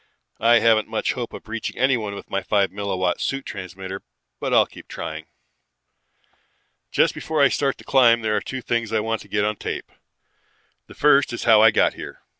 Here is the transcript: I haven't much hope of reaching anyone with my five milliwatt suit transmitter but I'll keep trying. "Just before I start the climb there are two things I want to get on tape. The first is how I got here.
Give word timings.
I 0.39 0.57
haven't 0.61 0.87
much 0.87 1.13
hope 1.13 1.31
of 1.31 1.47
reaching 1.47 1.77
anyone 1.77 2.15
with 2.15 2.27
my 2.27 2.41
five 2.41 2.71
milliwatt 2.71 3.21
suit 3.21 3.45
transmitter 3.45 4.01
but 4.39 4.51
I'll 4.51 4.65
keep 4.65 4.87
trying. 4.87 5.27
"Just 6.91 7.13
before 7.13 7.39
I 7.39 7.49
start 7.49 7.77
the 7.77 7.83
climb 7.83 8.23
there 8.23 8.35
are 8.35 8.41
two 8.41 8.63
things 8.63 8.91
I 8.91 8.99
want 8.99 9.21
to 9.21 9.27
get 9.27 9.45
on 9.45 9.57
tape. 9.57 9.91
The 10.87 10.95
first 10.95 11.33
is 11.33 11.43
how 11.43 11.61
I 11.61 11.69
got 11.69 11.93
here. 11.93 12.23